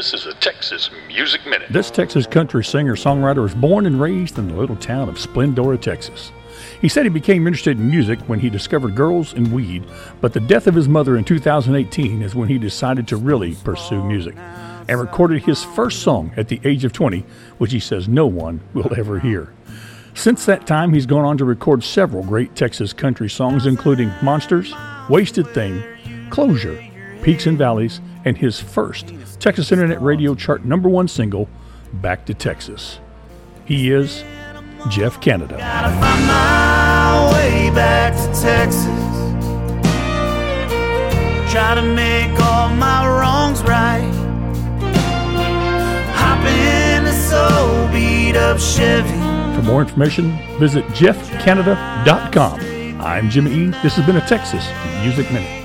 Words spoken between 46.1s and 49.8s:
Hop in a so beat up Chevy. For